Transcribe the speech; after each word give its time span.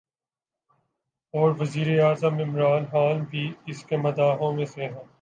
اور 1.33 1.51
وزیراعظم 1.59 2.39
عمران 2.39 2.85
خان 2.85 3.23
بھی 3.23 3.51
اس 3.65 3.85
کے 3.85 3.97
مداحوں 3.97 4.51
میں 4.53 4.65
سے 4.65 4.85
ہیں 4.85 5.05